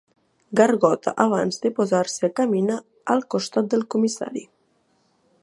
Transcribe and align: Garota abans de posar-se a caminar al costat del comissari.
Garota 0.59 1.13
abans 1.25 1.61
de 1.65 1.71
posar-se 1.81 2.25
a 2.31 2.33
caminar 2.41 2.79
al 3.17 3.23
costat 3.35 3.71
del 3.75 3.87
comissari. 3.97 4.45